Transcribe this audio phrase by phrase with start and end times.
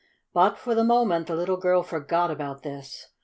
[0.33, 3.09] But, for the moment, the little girl forgot about this.